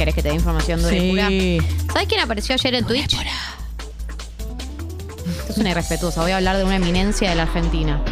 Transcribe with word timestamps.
¿Querés 0.00 0.14
que 0.14 0.22
te 0.22 0.30
dé 0.30 0.34
información 0.34 0.80
dura 0.80 0.96
y 0.96 1.10
pura? 1.10 1.28
Sí. 1.28 1.58
¿Sabes 1.92 2.08
quién 2.08 2.22
apareció 2.22 2.54
ayer 2.54 2.74
en 2.74 2.86
Twitch? 2.86 3.12
Esto 3.12 5.52
es 5.52 5.58
una 5.58 5.72
irrespetuosa. 5.72 6.22
Voy 6.22 6.30
a 6.30 6.38
hablar 6.38 6.56
de 6.56 6.64
una 6.64 6.76
eminencia 6.76 7.28
de 7.28 7.36
la 7.36 7.42
Argentina. 7.42 8.02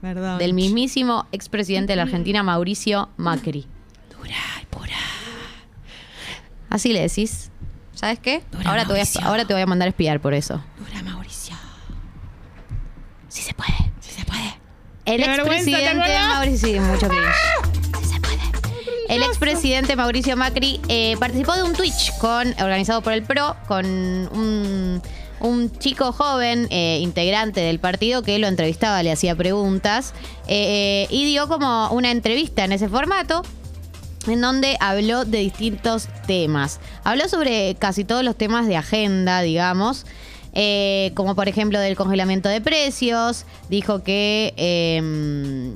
Perdón. 0.00 0.38
Del 0.38 0.52
mismísimo 0.52 1.28
expresidente 1.30 1.92
de 1.92 1.96
la 1.98 2.02
Argentina, 2.02 2.42
Mauricio 2.42 3.10
Macri. 3.16 3.68
Dura 4.10 4.34
y 4.60 4.66
pura. 4.66 4.96
Así 6.68 6.92
le 6.92 7.02
decís. 7.02 7.52
¿Sabes 7.94 8.18
qué? 8.18 8.42
Dura, 8.50 8.68
Ahora 8.68 8.84
te, 8.84 8.94
voy 8.94 9.00
a, 9.00 9.26
ahora 9.28 9.44
te 9.44 9.54
voy 9.54 9.62
a 9.62 9.66
mandar 9.66 9.86
a 9.86 9.90
espiar 9.90 10.18
por 10.18 10.34
eso. 10.34 10.60
Dura, 10.76 11.04
Mauricio. 11.04 11.54
Sí 13.28 13.42
se 13.42 13.54
puede. 13.54 13.92
Sí 14.00 14.10
se 14.10 14.24
puede. 14.24 14.58
El 15.04 15.22
Qué 15.22 15.28
vergüenza, 15.28 15.46
¿te 15.46 15.54
expresidente? 15.84 16.18
Mauricio. 16.18 16.68
Sí, 16.68 16.80
mucho 16.80 17.06
cringe. 17.06 17.71
El 19.12 19.22
expresidente 19.24 19.94
Mauricio 19.94 20.38
Macri 20.38 20.80
eh, 20.88 21.18
participó 21.20 21.52
de 21.52 21.62
un 21.64 21.74
Twitch 21.74 22.16
con, 22.16 22.48
organizado 22.58 23.02
por 23.02 23.12
el 23.12 23.22
PRO 23.22 23.54
con 23.68 23.84
un, 23.84 25.02
un 25.38 25.78
chico 25.78 26.12
joven, 26.12 26.66
eh, 26.70 26.98
integrante 27.02 27.60
del 27.60 27.78
partido, 27.78 28.22
que 28.22 28.38
lo 28.38 28.46
entrevistaba, 28.46 29.02
le 29.02 29.12
hacía 29.12 29.36
preguntas 29.36 30.14
eh, 30.48 31.06
y 31.10 31.26
dio 31.26 31.46
como 31.46 31.90
una 31.90 32.10
entrevista 32.10 32.64
en 32.64 32.72
ese 32.72 32.88
formato 32.88 33.42
en 34.28 34.40
donde 34.40 34.78
habló 34.80 35.26
de 35.26 35.40
distintos 35.40 36.08
temas. 36.26 36.80
Habló 37.04 37.28
sobre 37.28 37.74
casi 37.78 38.04
todos 38.04 38.24
los 38.24 38.34
temas 38.34 38.66
de 38.66 38.78
agenda, 38.78 39.42
digamos, 39.42 40.06
eh, 40.54 41.12
como 41.14 41.34
por 41.34 41.48
ejemplo 41.48 41.78
del 41.80 41.96
congelamiento 41.96 42.48
de 42.48 42.62
precios, 42.62 43.44
dijo 43.68 44.02
que 44.02 44.54
eh, 44.56 45.74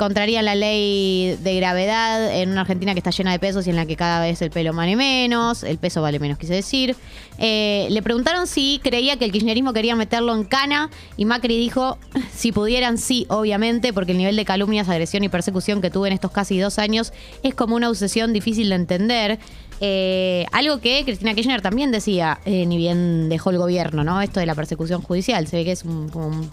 contraría 0.00 0.40
la 0.40 0.54
ley 0.54 1.36
de 1.42 1.56
gravedad 1.56 2.34
en 2.34 2.50
una 2.50 2.62
Argentina 2.62 2.94
que 2.94 3.00
está 3.00 3.10
llena 3.10 3.32
de 3.32 3.38
pesos 3.38 3.66
y 3.66 3.70
en 3.70 3.76
la 3.76 3.84
que 3.84 3.96
cada 3.96 4.22
vez 4.22 4.40
el 4.40 4.50
pelo 4.50 4.72
vale 4.72 4.96
menos, 4.96 5.62
el 5.62 5.76
peso 5.76 6.00
vale 6.00 6.18
menos, 6.18 6.38
quise 6.38 6.54
decir. 6.54 6.96
Eh, 7.36 7.86
le 7.90 8.00
preguntaron 8.00 8.46
si 8.46 8.80
creía 8.82 9.18
que 9.18 9.26
el 9.26 9.30
kirchnerismo 9.32 9.74
quería 9.74 9.94
meterlo 9.96 10.34
en 10.34 10.44
cana 10.44 10.88
y 11.18 11.26
Macri 11.26 11.58
dijo, 11.58 11.98
si 12.34 12.50
pudieran, 12.50 12.96
sí, 12.96 13.26
obviamente, 13.28 13.92
porque 13.92 14.12
el 14.12 14.18
nivel 14.18 14.36
de 14.36 14.46
calumnias, 14.46 14.88
agresión 14.88 15.22
y 15.22 15.28
persecución 15.28 15.82
que 15.82 15.90
tuve 15.90 16.08
en 16.08 16.14
estos 16.14 16.30
casi 16.30 16.58
dos 16.58 16.78
años 16.78 17.12
es 17.42 17.54
como 17.54 17.76
una 17.76 17.90
obsesión 17.90 18.32
difícil 18.32 18.70
de 18.70 18.76
entender. 18.76 19.38
Eh, 19.82 20.46
algo 20.52 20.80
que 20.80 21.04
Cristina 21.04 21.34
Kirchner 21.34 21.60
también 21.60 21.90
decía, 21.90 22.40
eh, 22.46 22.64
ni 22.64 22.78
bien 22.78 23.28
dejó 23.28 23.50
el 23.50 23.58
gobierno, 23.58 24.02
¿no? 24.02 24.22
Esto 24.22 24.40
de 24.40 24.46
la 24.46 24.54
persecución 24.54 25.02
judicial, 25.02 25.46
se 25.46 25.56
ve 25.58 25.64
que 25.64 25.72
es 25.72 25.84
un- 25.84 26.08
como 26.08 26.26
un 26.28 26.50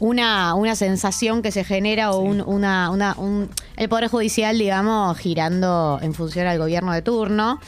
una, 0.00 0.54
una 0.54 0.74
sensación 0.74 1.42
que 1.42 1.52
se 1.52 1.62
genera 1.62 2.10
o 2.12 2.18
un, 2.20 2.40
una, 2.40 2.90
una- 2.90 3.14
un- 3.16 3.48
el 3.76 3.88
Poder 3.88 4.08
Judicial, 4.08 4.58
digamos, 4.58 5.16
girando 5.18 5.98
en 6.02 6.12
función 6.14 6.46
al 6.48 6.58
gobierno 6.58 6.92
de 6.92 7.02
turno. 7.02 7.60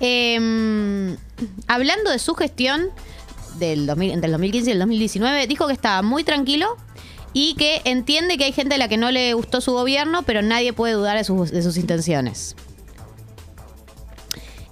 Eh, 0.00 1.16
hablando 1.68 2.10
de 2.10 2.18
su 2.18 2.34
gestión 2.34 2.88
del 3.58 3.86
2000 3.86 4.10
entre 4.10 4.26
el 4.26 4.32
2015 4.32 4.68
y 4.68 4.72
el 4.74 4.78
2019, 4.80 5.46
dijo 5.46 5.66
que 5.66 5.72
estaba 5.72 6.02
muy 6.02 6.22
tranquilo 6.24 6.76
y 7.32 7.54
que 7.54 7.80
entiende 7.84 8.36
que 8.36 8.44
hay 8.44 8.52
gente 8.52 8.74
a 8.74 8.78
la 8.78 8.88
que 8.88 8.96
no 8.98 9.10
le 9.10 9.32
gustó 9.34 9.60
su 9.60 9.72
gobierno, 9.72 10.22
pero 10.24 10.42
nadie 10.42 10.72
puede 10.72 10.92
dudar 10.94 11.16
de 11.16 11.24
sus, 11.24 11.50
de 11.50 11.62
sus 11.62 11.76
intenciones. 11.78 12.56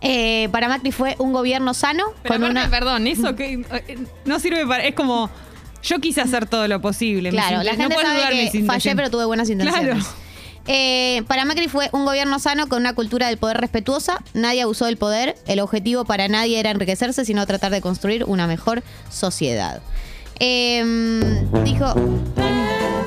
Eh, 0.01 0.49
para 0.53 0.69
Macri 0.69 0.93
fue 0.93 1.17
un 1.19 1.33
gobierno 1.33 1.73
sano, 1.73 2.05
Pero 2.23 2.35
con 2.35 2.45
aparte, 2.45 2.61
una... 2.61 2.71
perdón, 2.71 3.07
eso 3.07 3.35
que 3.37 3.55
eh, 3.55 3.99
no 4.27 4.39
sirve 4.39 4.67
para. 4.67 4.85
Es 4.85 4.95
como. 4.95 5.31
Yo 5.85 6.01
quise 6.01 6.23
hacer 6.23 6.47
todo 6.47 6.67
lo 6.67 6.81
posible. 6.81 7.31
Claro, 7.31 7.63
la 7.63 7.73
no 7.73 7.79
gente 7.79 7.97
sabe 8.01 8.51
que 8.51 8.65
fallé, 8.65 8.97
pero 8.97 9.11
tuve 9.11 9.27
buenas 9.27 9.51
intenciones. 9.51 10.05
Claro. 10.05 10.25
Eh, 10.67 11.23
para 11.29 11.45
Macri 11.45 11.69
fue 11.69 11.91
un 11.93 12.07
gobierno 12.07 12.39
sano 12.39 12.69
con 12.69 12.81
una 12.81 12.95
cultura 12.95 13.29
del 13.29 13.37
poder 13.37 13.59
respetuosa. 13.59 14.23
Nadie 14.33 14.63
abusó 14.63 14.87
del 14.87 14.97
poder. 14.97 15.37
El 15.47 15.61
objetivo 15.61 16.07
para 16.07 16.27
nadie 16.29 16.59
era 16.59 16.71
enriquecerse, 16.71 17.27
sino 17.27 17.47
tratar 17.47 17.71
de 17.71 17.83
construir 17.83 18.25
una 18.25 18.47
mejor 18.47 18.83
sociedad. 19.11 19.83
Eh, 20.41 20.83
dijo. 21.65 21.95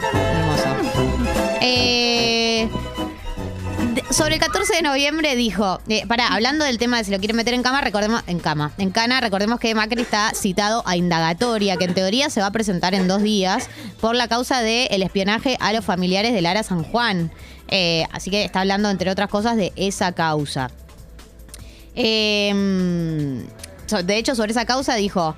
Hermoso. 0.04 0.76
Eh, 1.62 1.97
sobre 4.12 4.36
el 4.36 4.40
14 4.42 4.76
de 4.78 4.82
noviembre 4.82 5.36
dijo, 5.36 5.80
eh, 5.90 6.06
pará, 6.08 6.28
hablando 6.30 6.64
del 6.66 6.78
tema 6.78 6.98
de 6.98 7.04
si 7.04 7.12
lo 7.12 7.20
quieren 7.20 7.36
meter 7.36 7.54
en 7.54 7.62
cama, 7.62 7.82
recordemos, 7.82 8.24
en 8.28 8.40
cama, 8.40 8.72
en 8.78 8.90
cana, 8.92 9.20
recordemos 9.20 9.60
que 9.60 9.76
Macri 9.76 10.02
está 10.02 10.32
citado 10.34 10.82
a 10.86 10.96
indagatoria, 10.96 11.76
que 11.78 11.86
en 11.86 11.94
teoría 11.94 12.30
se 12.30 12.40
va 12.40 12.48
a 12.48 12.52
presentar 12.52 12.96
en 12.96 13.08
dos 13.08 13.22
días 13.22 13.70
por 14.00 14.16
la 14.16 14.28
causa 14.28 14.62
del 14.62 15.02
espionaje 15.04 15.58
a 15.60 15.74
los 15.74 15.84
familiares 15.84 16.34
de 16.34 16.42
Lara 16.42 16.64
San 16.64 16.84
Juan. 16.84 17.32
Eh, 17.68 18.06
así 18.14 18.30
que 18.32 18.46
está 18.46 18.62
hablando, 18.62 18.90
entre 18.90 19.12
otras 19.12 19.30
cosas, 19.30 19.58
de 19.58 19.74
esa 19.76 20.14
causa. 20.14 20.72
So- 23.88 24.04
de 24.04 24.18
hecho, 24.18 24.36
sobre 24.36 24.52
esa 24.52 24.66
causa 24.66 24.96
dijo, 24.96 25.36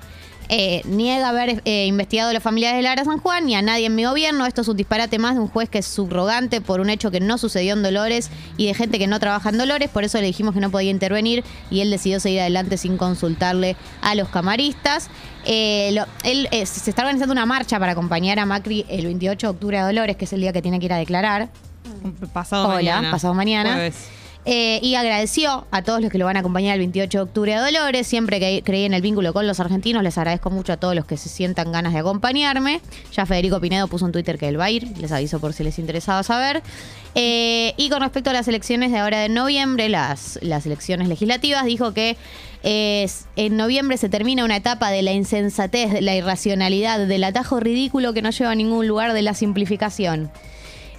eh, 0.50 0.82
niega 0.84 1.28
haber 1.28 1.62
eh, 1.64 1.86
investigado 1.86 2.30
a 2.30 2.32
los 2.34 2.42
familiares 2.42 2.76
de 2.78 2.82
Lara 2.82 3.04
San 3.04 3.18
Juan 3.18 3.46
ni 3.46 3.54
a 3.54 3.62
nadie 3.62 3.86
en 3.86 3.94
mi 3.94 4.04
gobierno. 4.04 4.44
Esto 4.46 4.60
es 4.62 4.68
un 4.68 4.76
disparate 4.76 5.18
más 5.18 5.34
de 5.36 5.40
un 5.40 5.48
juez 5.48 5.68
que 5.70 5.78
es 5.78 5.86
subrogante 5.86 6.60
por 6.60 6.80
un 6.80 6.90
hecho 6.90 7.10
que 7.10 7.20
no 7.20 7.38
sucedió 7.38 7.72
en 7.74 7.82
Dolores 7.82 8.30
y 8.56 8.66
de 8.66 8.74
gente 8.74 8.98
que 8.98 9.06
no 9.06 9.20
trabaja 9.20 9.48
en 9.50 9.58
Dolores. 9.58 9.88
Por 9.90 10.04
eso 10.04 10.18
le 10.20 10.26
dijimos 10.26 10.52
que 10.54 10.60
no 10.60 10.70
podía 10.70 10.90
intervenir 10.90 11.44
y 11.70 11.80
él 11.80 11.90
decidió 11.90 12.18
seguir 12.20 12.40
adelante 12.40 12.76
sin 12.76 12.96
consultarle 12.96 13.76
a 14.02 14.14
los 14.14 14.28
camaristas. 14.28 15.08
Eh, 15.46 15.90
lo- 15.94 16.06
él 16.24 16.48
eh, 16.50 16.66
se 16.66 16.90
está 16.90 17.02
organizando 17.02 17.32
una 17.32 17.46
marcha 17.46 17.78
para 17.78 17.92
acompañar 17.92 18.38
a 18.38 18.44
Macri 18.46 18.84
el 18.88 19.06
28 19.06 19.46
de 19.46 19.50
octubre 19.52 19.78
a 19.78 19.86
Dolores, 19.86 20.16
que 20.16 20.24
es 20.24 20.32
el 20.32 20.40
día 20.40 20.52
que 20.52 20.60
tiene 20.62 20.78
que 20.80 20.86
ir 20.86 20.92
a 20.92 20.96
declarar. 20.98 21.48
Pasado 22.32 22.64
Hola, 22.68 22.74
mañana. 22.76 23.10
pasado 23.10 23.34
mañana. 23.34 23.72
Jueves. 23.74 24.08
Eh, 24.46 24.80
y 24.82 24.94
agradeció 24.94 25.66
a 25.70 25.82
todos 25.82 26.00
los 26.00 26.10
que 26.10 26.16
lo 26.16 26.24
van 26.24 26.36
a 26.36 26.40
acompañar 26.40 26.74
el 26.74 26.80
28 26.80 27.18
de 27.18 27.22
octubre 27.22 27.54
a 27.54 27.64
Dolores. 27.64 28.06
Siempre 28.06 28.40
que 28.40 28.62
creí 28.64 28.84
en 28.84 28.94
el 28.94 29.02
vínculo 29.02 29.34
con 29.34 29.46
los 29.46 29.60
argentinos, 29.60 30.02
les 30.02 30.16
agradezco 30.16 30.50
mucho 30.50 30.72
a 30.72 30.76
todos 30.78 30.94
los 30.94 31.04
que 31.04 31.16
se 31.18 31.28
sientan 31.28 31.72
ganas 31.72 31.92
de 31.92 31.98
acompañarme. 31.98 32.80
Ya 33.12 33.26
Federico 33.26 33.60
Pinedo 33.60 33.86
puso 33.88 34.06
en 34.06 34.12
Twitter 34.12 34.38
que 34.38 34.48
él 34.48 34.58
va 34.58 34.64
a 34.64 34.70
ir, 34.70 34.96
les 34.98 35.12
aviso 35.12 35.40
por 35.40 35.52
si 35.52 35.62
les 35.62 35.78
interesaba 35.78 36.22
saber. 36.22 36.62
Eh, 37.14 37.74
y 37.76 37.90
con 37.90 38.00
respecto 38.00 38.30
a 38.30 38.32
las 38.32 38.48
elecciones 38.48 38.92
de 38.92 38.98
ahora 38.98 39.20
de 39.20 39.28
noviembre, 39.28 39.88
las, 39.88 40.38
las 40.42 40.64
elecciones 40.64 41.08
legislativas, 41.08 41.66
dijo 41.66 41.92
que 41.92 42.16
eh, 42.62 43.06
en 43.36 43.56
noviembre 43.56 43.98
se 43.98 44.08
termina 44.08 44.44
una 44.44 44.56
etapa 44.56 44.90
de 44.90 45.02
la 45.02 45.12
insensatez, 45.12 45.92
de 45.92 46.00
la 46.00 46.14
irracionalidad, 46.14 47.06
del 47.06 47.24
atajo 47.24 47.60
ridículo 47.60 48.14
que 48.14 48.22
no 48.22 48.30
lleva 48.30 48.52
a 48.52 48.54
ningún 48.54 48.86
lugar 48.88 49.12
de 49.12 49.22
la 49.22 49.34
simplificación. 49.34 50.30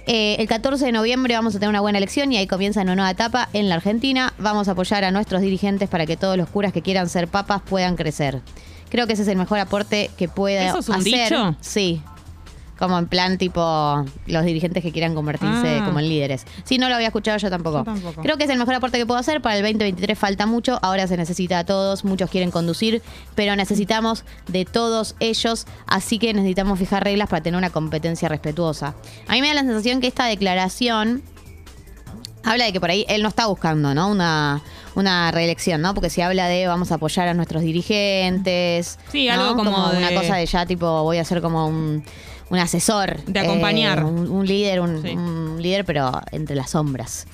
Eh, 0.06 0.36
el 0.40 0.48
14 0.48 0.84
de 0.86 0.92
noviembre 0.92 1.34
vamos 1.34 1.54
a 1.54 1.58
tener 1.58 1.70
una 1.70 1.80
buena 1.80 1.98
elección 1.98 2.32
y 2.32 2.36
ahí 2.36 2.46
comienza 2.46 2.82
una 2.82 2.94
nueva 2.96 3.10
etapa 3.10 3.48
en 3.52 3.68
la 3.68 3.76
Argentina. 3.76 4.32
Vamos 4.38 4.68
a 4.68 4.72
apoyar 4.72 5.04
a 5.04 5.10
nuestros 5.10 5.42
dirigentes 5.42 5.88
para 5.88 6.06
que 6.06 6.16
todos 6.16 6.36
los 6.36 6.48
curas 6.48 6.72
que 6.72 6.82
quieran 6.82 7.08
ser 7.08 7.28
papas 7.28 7.62
puedan 7.62 7.96
crecer. 7.96 8.40
Creo 8.90 9.06
que 9.06 9.12
ese 9.14 9.22
es 9.22 9.28
el 9.28 9.38
mejor 9.38 9.58
aporte 9.58 10.10
que 10.18 10.28
pueda 10.28 10.66
¿Eso 10.68 10.78
es 10.80 10.88
un 10.88 10.96
hacer. 10.96 11.28
dicho? 11.30 11.56
Sí. 11.60 12.02
Como 12.78 12.98
en 12.98 13.06
plan 13.06 13.38
tipo 13.38 14.04
los 14.26 14.44
dirigentes 14.44 14.82
que 14.82 14.90
quieran 14.90 15.14
convertirse 15.14 15.78
Ah. 15.80 15.84
como 15.84 16.00
en 16.00 16.08
líderes. 16.08 16.44
Sí, 16.64 16.78
no 16.78 16.88
lo 16.88 16.96
había 16.96 17.08
escuchado 17.08 17.38
yo 17.38 17.48
tampoco. 17.48 17.78
Yo 17.78 17.84
tampoco. 17.84 18.22
Creo 18.22 18.36
que 18.38 18.44
es 18.44 18.50
el 18.50 18.58
mejor 18.58 18.74
aporte 18.74 18.98
que 18.98 19.06
puedo 19.06 19.20
hacer. 19.20 19.40
Para 19.40 19.56
el 19.56 19.62
2023 19.62 20.18
falta 20.18 20.46
mucho. 20.46 20.78
Ahora 20.82 21.06
se 21.06 21.16
necesita 21.16 21.60
a 21.60 21.64
todos. 21.64 22.04
Muchos 22.04 22.28
quieren 22.30 22.50
conducir, 22.50 23.00
pero 23.36 23.54
necesitamos 23.54 24.24
de 24.48 24.64
todos 24.64 25.14
ellos. 25.20 25.66
Así 25.86 26.18
que 26.18 26.34
necesitamos 26.34 26.76
fijar 26.78 27.04
reglas 27.04 27.28
para 27.28 27.42
tener 27.42 27.56
una 27.58 27.70
competencia 27.70 28.28
respetuosa. 28.28 28.94
A 29.28 29.32
mí 29.34 29.40
me 29.42 29.48
da 29.48 29.54
la 29.54 29.60
sensación 29.62 30.00
que 30.00 30.08
esta 30.08 30.26
declaración 30.26 31.22
habla 32.44 32.64
de 32.64 32.72
que 32.72 32.80
por 32.80 32.90
ahí 32.90 33.04
él 33.08 33.22
no 33.22 33.28
está 33.28 33.46
buscando, 33.46 33.94
¿no? 33.94 34.08
Una, 34.08 34.60
una 34.96 35.30
reelección, 35.30 35.80
¿no? 35.80 35.94
Porque 35.94 36.10
si 36.10 36.20
habla 36.22 36.48
de 36.48 36.66
vamos 36.66 36.90
a 36.90 36.96
apoyar 36.96 37.28
a 37.28 37.34
nuestros 37.34 37.62
dirigentes. 37.62 38.98
Sí, 39.12 39.28
¿no? 39.28 39.34
algo 39.34 39.56
como 39.56 39.90
una 39.90 40.08
de- 40.08 40.14
cosa 40.16 40.34
de 40.36 40.46
ya 40.46 40.66
tipo 40.66 41.04
voy 41.04 41.18
a 41.18 41.24
ser 41.24 41.40
como 41.40 41.68
un, 41.68 42.02
un 42.52 42.58
asesor. 42.58 43.16
De 43.24 43.40
acompañar. 43.40 44.00
eh, 44.00 44.04
un, 44.04 44.30
un 44.30 44.46
líder, 44.46 44.80
un, 44.80 45.02
Sí. 45.02 45.08
un 45.10 45.58
líder, 45.60 45.84
pero 45.84 46.12
entre 46.32 46.54
las 46.54 46.70
sombras. 46.70 47.26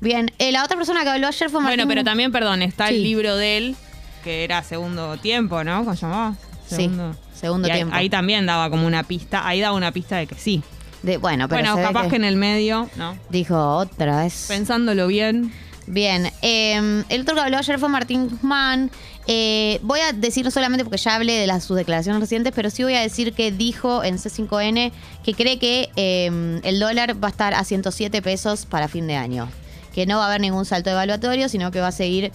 Bien, 0.00 0.30
eh, 0.38 0.52
la 0.52 0.64
otra 0.64 0.76
persona 0.76 1.02
que 1.04 1.10
habló 1.10 1.28
ayer 1.28 1.48
fue 1.48 1.60
Martín. 1.60 1.76
Bueno, 1.78 1.88
pero 1.88 2.04
también, 2.04 2.32
perdón, 2.32 2.62
está 2.62 2.88
Sí. 2.88 2.96
el 2.96 3.02
libro 3.04 3.36
de 3.36 3.56
él, 3.56 3.76
que 4.24 4.44
era 4.44 4.62
segundo 4.62 5.16
tiempo, 5.16 5.62
¿no? 5.64 5.78
¿Cómo 5.84 5.94
se 5.94 6.02
llamaba? 6.02 6.34
Sí, 6.68 6.90
segundo 7.34 7.68
Y 7.68 7.70
ahí- 7.70 7.76
tiempo. 7.78 7.94
Ahí, 7.96 8.10
también 8.10 8.44
daba 8.46 8.68
como 8.68 8.86
una 8.86 9.02
pista, 9.04 9.46
ahí 9.46 9.60
daba 9.60 9.76
una 9.76 9.92
pista 9.92 10.16
de 10.16 10.26
que 10.26 10.34
sí. 10.34 10.62
De- 11.02 11.16
bueno, 11.18 11.48
pero 11.48 11.62
bueno, 11.74 11.76
capaz 11.88 12.08
que... 12.08 12.16
en 12.16 12.24
el 12.24 12.34
medio, 12.36 12.88
¿no? 12.96 13.16
dijo 13.30 13.56
otra 13.76 14.22
vez. 14.24 14.46
Pensándolo 14.48 15.06
bien. 15.06 15.52
Bien, 15.90 16.30
eh, 16.42 17.04
el 17.08 17.22
otro 17.22 17.34
que 17.34 17.40
habló 17.40 17.56
ayer 17.56 17.78
fue 17.78 17.88
Martín 17.88 18.28
Guzmán. 18.28 18.90
Eh, 19.26 19.78
voy 19.82 20.00
a 20.00 20.12
decir 20.12 20.50
solamente 20.50 20.84
porque 20.84 20.98
ya 20.98 21.14
hablé 21.14 21.34
de 21.34 21.46
las, 21.46 21.64
sus 21.64 21.76
declaraciones 21.76 22.20
recientes, 22.20 22.52
pero 22.54 22.68
sí 22.68 22.82
voy 22.82 22.94
a 22.94 23.00
decir 23.00 23.32
que 23.32 23.50
dijo 23.52 24.04
en 24.04 24.16
C5N 24.16 24.92
que 25.24 25.34
cree 25.34 25.58
que 25.58 25.88
eh, 25.96 26.60
el 26.62 26.78
dólar 26.78 27.22
va 27.22 27.28
a 27.28 27.30
estar 27.30 27.54
a 27.54 27.64
107 27.64 28.20
pesos 28.20 28.66
para 28.66 28.88
fin 28.88 29.06
de 29.06 29.16
año. 29.16 29.48
Que 29.94 30.04
no 30.04 30.18
va 30.18 30.24
a 30.24 30.28
haber 30.28 30.42
ningún 30.42 30.66
salto 30.66 30.90
evaluatorio, 30.90 31.48
sino 31.48 31.70
que 31.70 31.80
va 31.80 31.88
a 31.88 31.92
seguir 31.92 32.32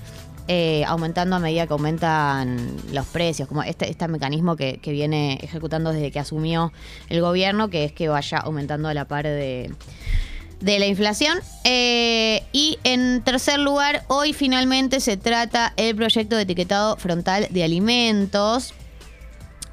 eh, 0.48 0.84
aumentando 0.88 1.36
a 1.36 1.40
medida 1.40 1.68
que 1.68 1.74
aumentan 1.74 2.76
los 2.92 3.06
precios, 3.06 3.48
como 3.48 3.62
este, 3.62 3.90
este 3.90 4.08
mecanismo 4.08 4.56
que, 4.56 4.80
que 4.80 4.92
viene 4.92 5.40
ejecutando 5.42 5.94
desde 5.94 6.12
que 6.12 6.20
asumió 6.20 6.74
el 7.10 7.22
gobierno, 7.22 7.70
que 7.70 7.86
es 7.86 7.92
que 7.92 8.10
vaya 8.10 8.40
aumentando 8.40 8.90
a 8.90 8.94
la 8.96 9.06
par 9.06 9.26
de, 9.26 9.72
de 10.64 10.80
la 10.80 10.88
inflación. 10.88 11.38
Eh, 11.66 12.44
y 12.54 12.80
en 12.86 13.22
tercer 13.22 13.60
lugar, 13.60 14.04
hoy 14.08 14.32
finalmente 14.32 15.02
se 15.02 15.18
trata 15.18 15.74
el 15.76 15.96
proyecto 15.96 16.38
de 16.38 16.44
etiquetado 16.44 16.96
frontal 16.98 17.48
de 17.50 17.64
alimentos. 17.64 18.74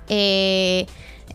Eh, 0.08 0.86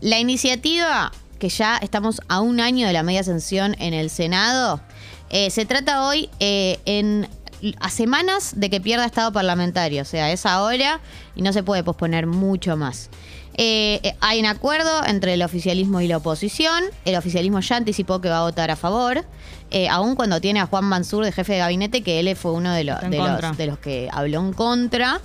la 0.01 0.19
iniciativa, 0.19 1.13
que 1.39 1.47
ya 1.47 1.77
estamos 1.77 2.21
a 2.27 2.41
un 2.41 2.59
año 2.59 2.85
de 2.85 2.93
la 2.93 3.03
media 3.03 3.21
ascensión 3.21 3.75
en 3.79 3.93
el 3.93 4.09
Senado, 4.09 4.81
eh, 5.29 5.49
se 5.49 5.65
trata 5.65 6.05
hoy 6.05 6.29
en 6.39 7.27
a 7.79 7.89
semanas 7.89 8.53
de 8.55 8.69
que 8.69 8.81
pierda 8.81 9.05
estado 9.05 9.31
parlamentario, 9.31 10.01
o 10.01 10.05
sea, 10.05 10.31
es 10.31 10.45
ahora 10.45 10.99
y 11.35 11.41
no 11.41 11.53
se 11.53 11.63
puede 11.63 11.83
posponer 11.83 12.27
mucho 12.27 12.77
más. 12.77 13.09
Eh, 13.57 14.01
eh, 14.03 14.15
hay 14.19 14.39
un 14.41 14.47
acuerdo 14.47 15.05
entre 15.05 15.33
el 15.33 15.41
oficialismo 15.41 16.01
y 16.01 16.07
la 16.07 16.17
oposición. 16.17 16.83
El 17.05 17.15
oficialismo 17.15 17.59
ya 17.61 17.77
anticipó 17.77 18.19
que 18.19 18.29
va 18.29 18.39
a 18.39 18.41
votar 18.41 18.69
a 18.69 18.75
favor, 18.75 19.23
eh, 19.71 19.87
aun 19.87 20.15
cuando 20.15 20.41
tiene 20.41 20.59
a 20.59 20.65
Juan 20.65 20.83
Mansur 20.85 21.23
de 21.23 21.31
jefe 21.31 21.53
de 21.53 21.59
gabinete, 21.59 22.01
que 22.01 22.19
él 22.19 22.35
fue 22.35 22.51
uno 22.51 22.73
de, 22.73 22.83
los, 22.83 22.99
de 23.01 23.65
los, 23.65 23.79
que 23.79 24.09
habló 24.11 24.41
en 24.41 24.53
contra. 24.53 25.21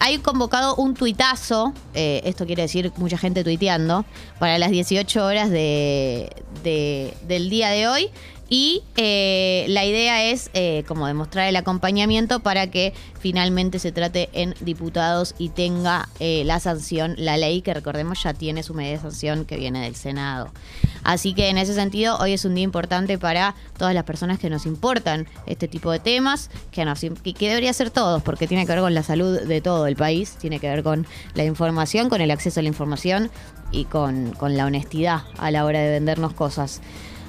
hay 0.00 0.18
convocado 0.18 0.74
un 0.74 0.94
tuitazo, 0.94 1.72
esto 1.94 2.46
quiere 2.46 2.62
decir 2.62 2.92
mucha 2.96 3.16
gente 3.16 3.44
tuiteando, 3.44 4.04
para 4.38 4.58
las 4.58 4.70
18 4.70 5.24
horas 5.24 5.50
de, 5.50 6.32
del 6.62 7.48
día 7.48 7.70
de 7.70 7.86
hoy. 7.86 8.10
Y 8.50 8.82
eh, 8.96 9.66
la 9.68 9.84
idea 9.84 10.24
es 10.24 10.50
eh, 10.54 10.82
como 10.88 11.06
demostrar 11.06 11.48
el 11.48 11.56
acompañamiento 11.56 12.40
para 12.40 12.68
que 12.68 12.94
finalmente 13.20 13.78
se 13.78 13.92
trate 13.92 14.30
en 14.32 14.54
diputados 14.60 15.34
y 15.36 15.50
tenga 15.50 16.08
eh, 16.18 16.44
la 16.46 16.58
sanción, 16.58 17.14
la 17.18 17.36
ley 17.36 17.60
que 17.60 17.74
recordemos 17.74 18.22
ya 18.22 18.32
tiene 18.32 18.62
su 18.62 18.72
medida 18.72 18.92
de 18.92 19.02
sanción 19.02 19.44
que 19.44 19.58
viene 19.58 19.82
del 19.82 19.96
Senado. 19.96 20.50
Así 21.04 21.34
que 21.34 21.50
en 21.50 21.58
ese 21.58 21.74
sentido 21.74 22.16
hoy 22.18 22.32
es 22.32 22.46
un 22.46 22.54
día 22.54 22.64
importante 22.64 23.18
para 23.18 23.54
todas 23.76 23.94
las 23.94 24.04
personas 24.04 24.38
que 24.38 24.48
nos 24.48 24.64
importan 24.64 25.26
este 25.44 25.68
tipo 25.68 25.90
de 25.90 25.98
temas, 25.98 26.50
que, 26.72 26.84
que 27.34 27.48
debería 27.48 27.72
ser 27.74 27.90
todos, 27.90 28.22
porque 28.22 28.46
tiene 28.46 28.64
que 28.64 28.72
ver 28.72 28.80
con 28.80 28.94
la 28.94 29.02
salud 29.02 29.40
de 29.40 29.60
todo 29.60 29.86
el 29.86 29.96
país, 29.96 30.36
tiene 30.40 30.58
que 30.58 30.68
ver 30.68 30.82
con 30.82 31.06
la 31.34 31.44
información, 31.44 32.08
con 32.08 32.22
el 32.22 32.30
acceso 32.30 32.60
a 32.60 32.62
la 32.62 32.68
información 32.68 33.30
y 33.72 33.84
con, 33.84 34.32
con 34.32 34.56
la 34.56 34.64
honestidad 34.64 35.22
a 35.36 35.50
la 35.50 35.66
hora 35.66 35.80
de 35.80 35.90
vendernos 35.90 36.32
cosas. 36.32 36.80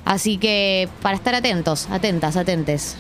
Así 0.10 0.38
que 0.38 0.90
para 1.04 1.16
estar 1.16 1.36
atentos, 1.36 1.88
atentas, 1.92 2.36
atentes. 2.36 2.98